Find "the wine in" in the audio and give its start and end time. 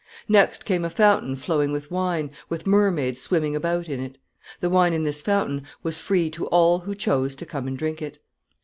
4.59-5.03